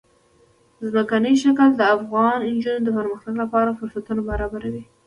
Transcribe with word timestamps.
ځمکنی 0.89 1.33
شکل 1.43 1.69
د 1.75 1.81
افغان 1.95 2.37
نجونو 2.55 2.83
د 2.85 2.89
پرمختګ 2.97 3.33
لپاره 3.43 3.77
فرصتونه 3.79 4.21
برابروي. 4.29 4.83